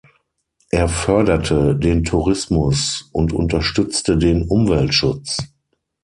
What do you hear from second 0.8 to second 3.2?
förderte den Tourismus